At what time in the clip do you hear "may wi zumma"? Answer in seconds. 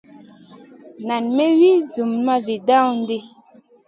1.35-2.35